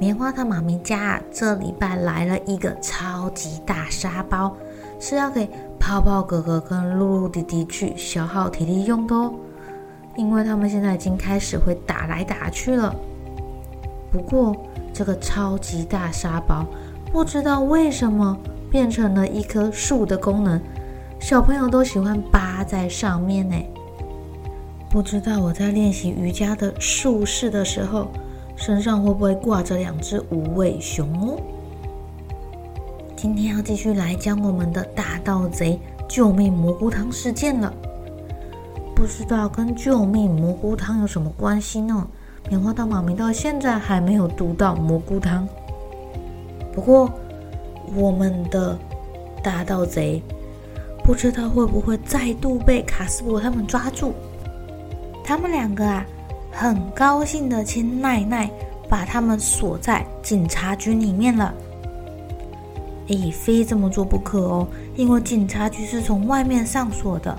[0.00, 4.56] 棉花糖妈咪家这礼拜来了一个超级大沙包。
[4.98, 5.46] 是要给
[5.78, 9.34] 泡泡哥哥跟露露弟弟去消耗体力用的哦，
[10.16, 12.94] 因为他们现在已经开始会打来打去了。
[14.10, 14.56] 不过
[14.90, 16.66] 这个超级大沙包
[17.12, 18.34] 不知道为什么
[18.70, 20.58] 变成了一棵树的功能，
[21.18, 23.54] 小朋友都喜欢扒在上面呢。
[24.88, 28.10] 不知道我在练习瑜伽的树式的时候，
[28.60, 31.40] 身上会不会挂着两只无尾熊哦？
[33.16, 37.72] 今天要继续来讲我们的大盗贼救命蘑菇汤事件了。
[38.94, 42.06] 不知道跟救命蘑菇汤有什么关系呢？
[42.50, 45.48] 棉花糖妈咪到现在还没有读到蘑菇汤。
[46.70, 47.10] 不过
[47.96, 48.78] 我们的
[49.42, 50.22] 大盗贼
[51.02, 54.12] 不知道会不会再度被卡斯伯他们抓住。
[55.24, 56.04] 他们两个啊，
[56.50, 58.50] 很高兴的请奶奶
[58.88, 61.54] 把他们锁在警察局里面了。
[63.08, 67.36] 诶，非这么做不可哦，因为警察局是从外面上锁的。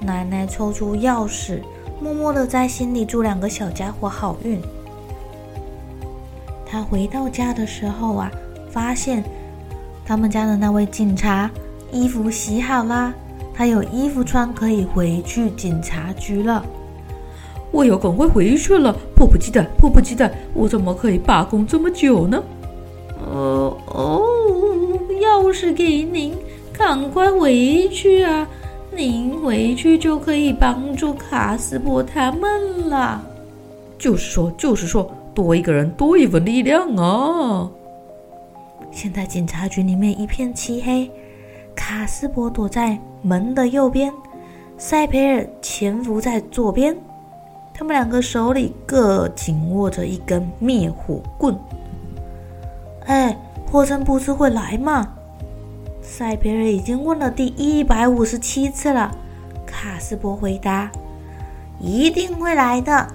[0.00, 1.60] 奶奶抽出钥匙，
[2.00, 4.60] 默默的在心里祝两个小家伙好运。
[6.66, 8.30] 他回到家的时候啊，
[8.70, 9.22] 发现
[10.04, 11.48] 他们家的那位警察
[11.92, 13.14] 衣服洗好啦，
[13.54, 16.64] 他有衣服穿，可以回去警察局了。
[17.72, 20.32] 我要赶快回去了，迫不及待，迫不及待！
[20.54, 22.42] 我怎么可以罢工这么久呢？
[23.26, 24.22] 哦哦。
[25.20, 26.34] 钥匙给您，
[26.72, 28.46] 赶快回去啊！
[28.94, 33.22] 您回去就可以帮助卡斯伯他们了。
[33.96, 37.70] 就是说，就是说，多一个人多一份力量啊！
[38.90, 41.10] 现在警察局里面一片漆黑，
[41.74, 44.12] 卡斯伯躲在门的右边，
[44.76, 46.94] 塞培尔潜伏在左边，
[47.82, 51.58] 他们两个手里各紧握着一根灭火棍。
[53.06, 53.36] 哎。
[53.66, 55.08] 霍森布斯会来吗？
[56.00, 59.10] 塞皮尔已经问了第一百五十七次了。
[59.66, 60.92] 卡斯伯回答
[61.80, 63.08] ：“一定会来的，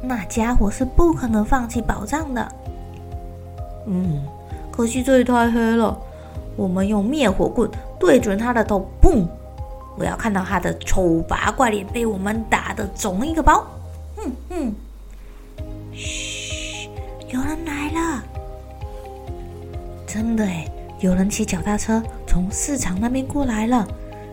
[0.00, 2.48] 那家伙是不可能放弃宝藏的。”
[3.86, 4.22] 嗯，
[4.70, 5.98] 可惜这里太黑了。
[6.56, 7.68] 我们用灭火棍
[7.98, 9.26] 对准他的头，砰！
[9.98, 13.66] 我要看到他的丑八怪脸被我们打得肿一个包。
[14.20, 14.74] 哼哼，
[15.94, 16.90] 嘘，
[17.28, 18.22] 有人来了。
[20.06, 23.88] 真的诶，有人骑脚踏车从市场那边过来了，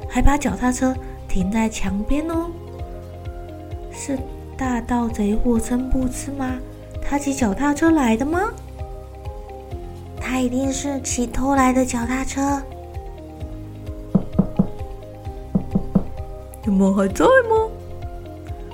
[0.10, 0.94] 还把脚踏车
[1.30, 2.52] 停在墙边哦。
[3.94, 4.20] 是
[4.58, 6.58] 大盗贼霍森布斯吗？
[7.02, 8.52] 他骑脚踏车来的吗？
[10.20, 12.62] 他一定是骑偷来的脚踏车。
[16.66, 17.70] 你们还在吗？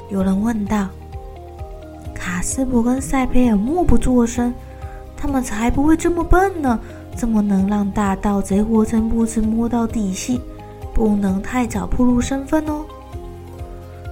[0.09, 0.89] 有人问道。
[2.43, 4.53] 卡斯伯跟塞佩尔默不作声。
[5.15, 6.77] 他们才不会这么笨呢！
[7.15, 10.41] 怎么能让大盗贼霍森布斯摸到底细？
[10.93, 12.83] 不能太早暴露身份哦。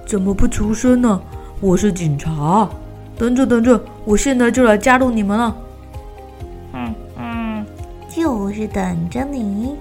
[0.06, 1.20] 怎么不出声呢？
[1.60, 2.66] 我是警察。
[3.18, 5.56] 等着等着，我现在就来加入你们了。
[6.72, 7.66] 嗯嗯，
[8.08, 9.76] 就是等着你。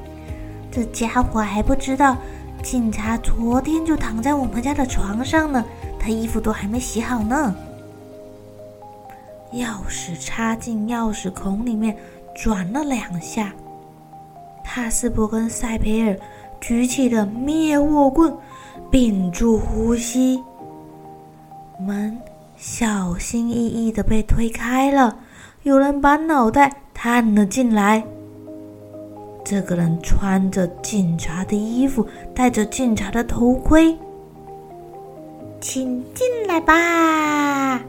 [0.69, 2.17] 这家伙还不知道，
[2.61, 5.63] 警察昨天就躺在我们家的床上呢，
[5.97, 7.55] 他衣服都还没洗好呢。
[9.53, 11.95] 钥匙插进钥匙孔里面，
[12.36, 13.53] 转了两下。
[14.63, 16.18] 帕斯伯跟塞培尔
[16.62, 18.33] 举起了灭火棍，
[18.89, 20.42] 屏住呼吸。
[21.80, 22.18] 门
[22.56, 25.18] 小心翼翼地被推开了，
[25.63, 28.03] 有人把脑袋探了进来。
[29.44, 33.98] 这个人穿着警察的衣服，戴着警察的头盔。
[35.59, 37.81] 请进来吧。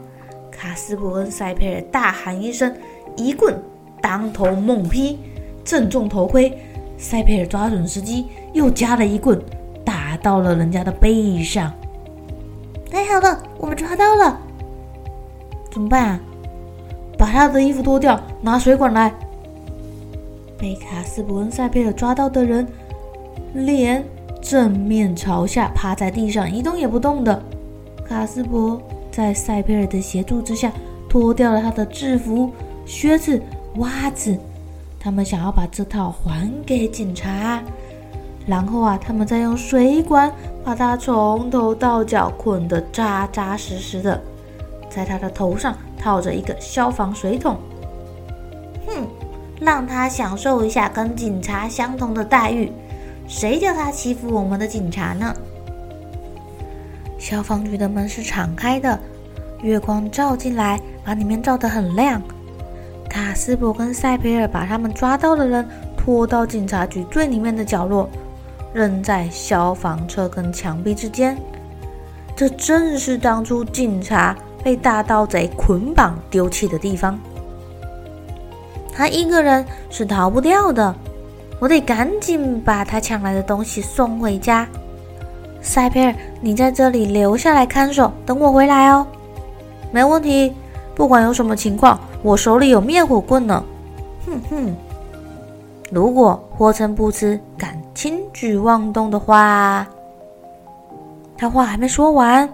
[0.63, 2.73] 卡斯伯跟塞佩尔大喊一声，
[3.17, 3.53] 一棍
[4.01, 5.19] 当头猛劈，
[5.61, 6.57] 正中头盔。
[6.97, 9.37] 塞佩尔抓准时机，又加了一棍，
[9.83, 11.73] 打到了人家的背上。
[12.89, 14.39] 太好了，我们抓到了！
[15.69, 16.19] 怎么办啊？
[17.17, 19.13] 把他的衣服脱掉，拿水管来。
[20.57, 22.65] 被卡斯伯跟塞佩尔抓到的人，
[23.53, 24.01] 脸
[24.41, 27.43] 正面朝下趴在地上，一动也不动的。
[28.07, 28.81] 卡斯伯
[29.15, 30.71] 在塞佩尔的协助之下，
[31.07, 32.51] 脱掉了他的制服、
[32.83, 33.39] 靴子、
[33.75, 34.35] 袜子。
[34.99, 37.61] 他们想要把这套还给警察，
[38.47, 40.33] 然后啊，他们再用水管
[40.63, 44.19] 把他从头到脚捆得扎扎实实的，
[44.89, 47.57] 在他的头上套着一个消防水桶。
[48.87, 49.05] 哼，
[49.61, 52.71] 让他享受一下跟警察相同的待遇。
[53.27, 55.35] 谁叫他欺负我们的警察呢？
[57.23, 58.99] 消防局的门是敞开的，
[59.61, 62.21] 月光照进来，把里面照得很亮。
[63.09, 65.65] 卡斯伯跟塞培尔把他们抓到的人
[65.95, 68.09] 拖到警察局最里面的角落，
[68.73, 71.37] 扔在消防车跟墙壁之间。
[72.35, 77.17] 这正是当初警察被大盗贼捆绑丢弃的地方。
[78.91, 80.93] 他一个人是逃不掉的，
[81.57, 84.67] 我得赶紧把他抢来的东西送回家。
[85.63, 89.07] 塞培尔，你在这里留下来看守，等我回来哦。
[89.91, 90.53] 没问题，
[90.93, 91.99] 不管有什么情况。
[92.21, 93.63] 我手里有灭火棍呢，
[94.25, 94.75] 哼哼！
[95.89, 99.87] 如果霍称布斯敢轻举妄动的话，
[101.37, 102.47] 他话还没说完，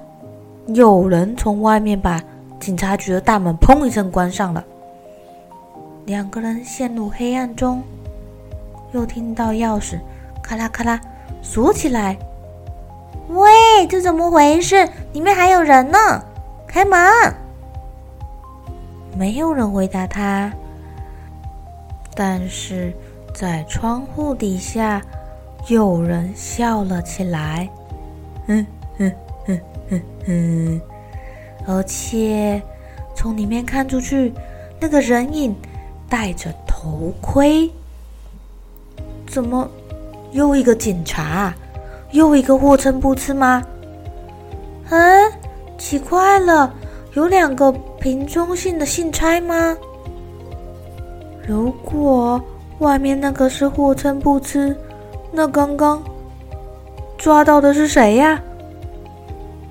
[0.67, 2.21] 有人从外面把
[2.59, 4.63] 警察局的大门砰一声关上了。
[6.05, 7.81] 两个人陷入黑暗中，
[8.91, 9.99] 又听到钥匙
[10.41, 10.99] 咔啦咔啦
[11.41, 12.17] 锁起来。
[13.29, 14.89] 喂，这怎么回事？
[15.13, 15.97] 里面还有人呢！
[16.65, 16.99] 开门！
[19.15, 20.51] 没有人回答他，
[22.15, 22.91] 但是
[23.33, 24.99] 在窗户底下，
[25.67, 27.69] 有人笑了起来，
[28.47, 28.65] 哼
[28.97, 29.11] 哼
[29.45, 30.81] 哼哼哼，
[31.67, 32.59] 而且
[33.15, 34.33] 从里面看出去，
[34.79, 35.55] 那个人影
[36.09, 37.69] 戴着头盔。
[39.27, 39.69] 怎么
[40.31, 41.53] 又一个警察？
[42.11, 43.63] 又一个霍称不吃吗？
[44.89, 45.31] 嗯，
[45.77, 46.73] 奇怪了。
[47.13, 49.75] 有两个瓶中信的信差吗？
[51.47, 52.41] 如果
[52.77, 54.75] 外面那个是霍称不吃，
[55.31, 56.01] 那刚刚
[57.17, 58.41] 抓到的是谁呀？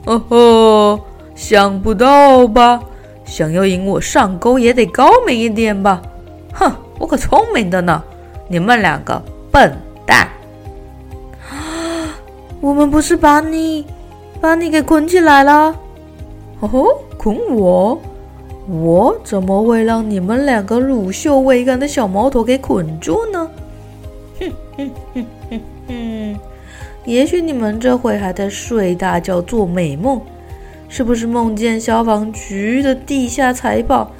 [0.04, 1.00] 哦吼，
[1.34, 2.80] 想不到吧？
[3.24, 6.02] 想要引我上钩也得高明一点吧？
[6.52, 8.02] 哼，我可聪明的呢！
[8.48, 9.76] 你们两个笨！
[12.60, 13.86] 我们不是把你
[14.40, 15.74] 把你给捆起来了？
[16.60, 16.86] 哦吼！
[17.16, 18.00] 捆我？
[18.68, 23.50] 我怎么会让你们两个乳臭未干的小毛头给捆住呢？
[24.38, 26.36] 哼哼哼哼哼！
[27.04, 30.20] 也许你们这会还在睡大觉做美梦，
[30.88, 34.10] 是不是梦见消防局的地下财宝，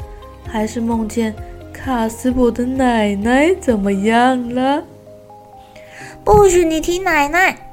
[0.46, 1.34] 还是梦见
[1.72, 4.82] 卡斯伯的奶奶怎么样了？
[6.24, 7.67] 不许你提奶奶！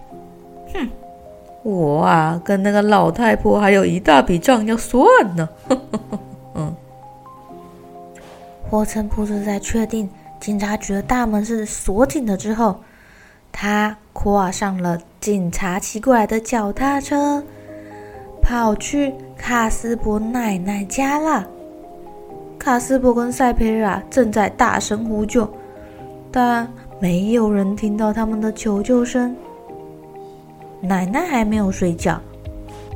[1.65, 5.03] 我啊，跟那个老太婆还有一大笔账要算
[5.35, 5.49] 呢。
[6.53, 6.75] 嗯，
[8.69, 10.07] 霍称布斯在确定
[10.39, 12.75] 警察局的大门是锁紧的之后，
[13.51, 17.43] 他跨上了警察骑过来的脚踏车，
[18.43, 21.47] 跑去卡斯柏奶奶家了。
[22.59, 25.51] 卡斯柏跟塞培尔正在大声呼救，
[26.31, 29.35] 但没有人听到他们的求救声。
[30.85, 32.21] 奶奶还没有睡觉，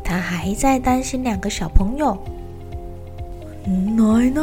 [0.04, 2.18] 她还在担心两个小朋友。
[3.66, 4.42] 奶奶，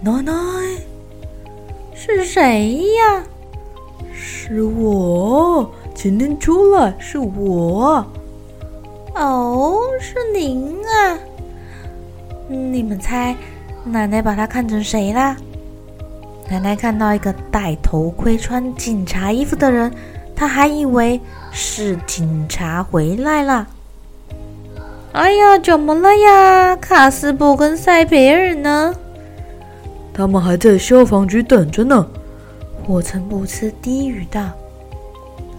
[0.00, 0.32] 奶奶，
[1.94, 3.24] 是谁呀？
[4.12, 8.04] 是我，请您出来，是我。
[9.14, 11.18] 哦，是您啊。
[12.48, 13.34] 你们猜，
[13.84, 15.36] 奶奶把他看成谁啦？
[16.50, 19.90] 奶奶看到一个戴头盔、穿警察衣服的人。
[20.36, 23.68] 他还以为是警察回来了。
[25.12, 26.76] 哎呀，怎么了呀？
[26.76, 28.92] 卡斯布跟塞培尔呢？
[30.12, 32.06] 他们还在消防局等着呢。
[32.84, 34.50] 霍称布斯低语道：“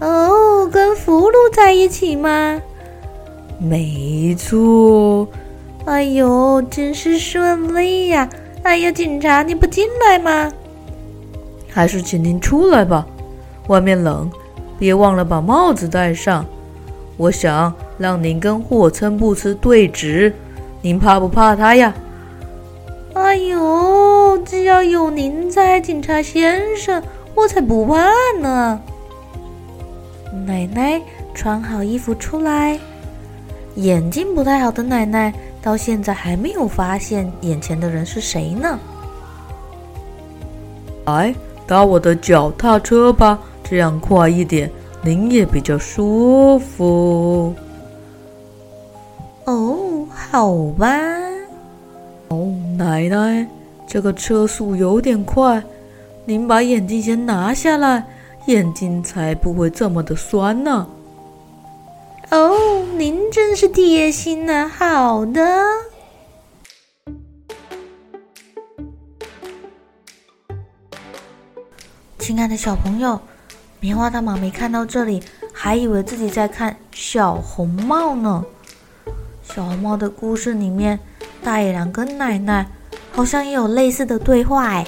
[0.00, 2.60] 哦，跟俘虏在一起吗
[3.58, 5.26] ？”“没错。
[5.86, 8.28] ”“哎呦，真是顺利呀
[8.62, 10.52] ！”“哎呀，警察，你不进来吗
[11.72, 13.06] ？”“还是请您出来吧，
[13.68, 14.30] 外面冷。”
[14.78, 16.44] 别忘了把帽子戴上。
[17.16, 20.34] 我想让您跟霍称布斯对质，
[20.82, 21.94] 您怕不怕他呀？
[23.14, 27.02] 哎呦，只要有您在，警察先生，
[27.34, 28.78] 我才不怕呢。
[30.46, 31.00] 奶奶
[31.32, 32.78] 穿好衣服出来，
[33.76, 38.78] 眼睛不太好的奶奶到现在还没有发现眼前的人是谁呢。
[41.06, 41.34] 来，
[41.66, 44.70] 搭我的脚踏车吧，这样快一点，
[45.02, 47.52] 您也比较舒服。
[49.44, 50.88] 哦，好吧。
[52.28, 53.46] 哦，奶奶，
[53.86, 55.62] 这个车速有点快，
[56.24, 58.04] 您把眼镜先拿下来，
[58.46, 60.86] 眼睛才不会这么的酸呢。
[62.30, 64.68] 哦，您真是贴心呢。
[64.68, 65.42] 好的。
[72.18, 73.20] 亲爱的小朋友，
[73.78, 78.44] 棉花糖妈咪看到这里，还以为自己在看小红帽呢。
[79.42, 80.98] 小红帽的故事里面，
[81.42, 82.66] 大野狼跟奶奶
[83.12, 84.86] 好像也有类似的对话哎。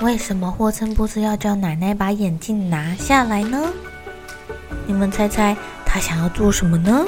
[0.00, 3.70] 为什么霍森博士要叫奶奶把眼镜拿下来呢？
[4.86, 7.04] 你们猜猜他想要做什么呢？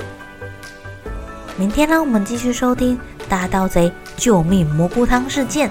[1.56, 2.96] 明天让我们继续收听
[3.28, 5.68] 《大盗贼救命蘑菇汤事件》。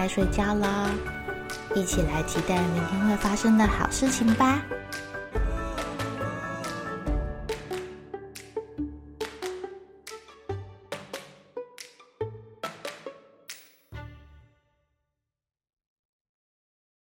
[0.00, 0.90] 该睡觉了，
[1.74, 4.58] 一起来期待明天会发生的好事情吧。